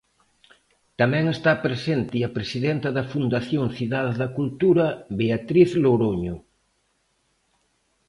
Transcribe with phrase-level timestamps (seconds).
[0.99, 4.85] Tamén está presente a presidenta da Fundación Cidade da Cultura,
[5.19, 6.35] Beatriz Loroño.